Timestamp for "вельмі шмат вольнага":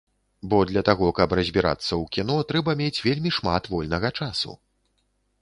3.07-4.13